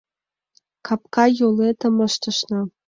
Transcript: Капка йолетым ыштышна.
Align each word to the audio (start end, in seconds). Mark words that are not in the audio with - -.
Капка 0.85 1.25
йолетым 1.39 1.95
ыштышна. 2.07 2.61